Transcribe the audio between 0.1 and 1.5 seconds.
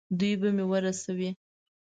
دوی به مې ورسوي.